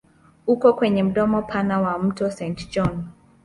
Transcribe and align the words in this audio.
Uko 0.47 0.73
kwenye 0.77 1.03
mdomo 1.03 1.41
mpana 1.41 1.79
wa 1.81 1.99
mto 1.99 2.31
Saint 2.31 2.59
John. 2.71 3.03